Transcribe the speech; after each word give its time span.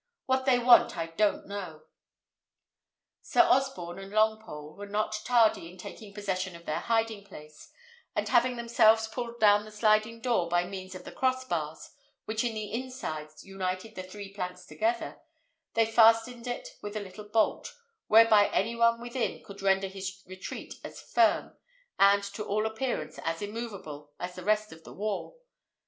What 0.25 0.45
they 0.45 0.57
want 0.57 0.97
I 0.97 1.05
don't 1.05 1.45
know." 1.47 1.83
Sir 3.21 3.41
Osborne 3.41 3.99
and 3.99 4.11
Longpole 4.11 4.75
were 4.75 4.87
not 4.87 5.21
tardy 5.25 5.69
in 5.69 5.77
taking 5.77 6.11
possession 6.11 6.55
of 6.55 6.65
their 6.65 6.79
hiding 6.79 7.23
place; 7.23 7.71
and 8.15 8.27
having 8.27 8.55
themselves 8.55 9.07
pulled 9.07 9.39
down 9.39 9.63
the 9.63 9.69
sliding 9.69 10.19
door 10.19 10.49
by 10.49 10.63
means 10.65 10.95
of 10.95 11.03
the 11.03 11.11
cross 11.11 11.45
bars, 11.45 11.91
which 12.25 12.43
in 12.43 12.55
the 12.55 12.73
inside 12.73 13.27
united 13.43 13.93
the 13.93 14.01
three 14.01 14.33
planks 14.33 14.65
together, 14.65 15.21
they 15.75 15.85
fastened 15.85 16.47
it 16.47 16.67
with 16.81 16.95
a 16.97 16.99
little 16.99 17.25
bolt, 17.29 17.71
whereby 18.07 18.47
any 18.47 18.75
one 18.75 18.99
within 19.01 19.43
could 19.43 19.61
render 19.61 19.85
his 19.87 20.23
retreat 20.25 20.73
as 20.83 20.99
firm, 20.99 21.55
and, 21.99 22.23
to 22.23 22.43
all 22.43 22.65
appearance, 22.65 23.19
as 23.23 23.43
immoveable 23.43 24.13
as 24.19 24.33
the 24.33 24.43
rest 24.43 24.71
of 24.71 24.83
the 24.83 24.93
wall. 24.93 25.39